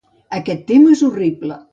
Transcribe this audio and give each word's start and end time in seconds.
Aquest 0.37 0.63
tema 0.71 0.95
és 0.95 1.03
horrible. 1.09 1.59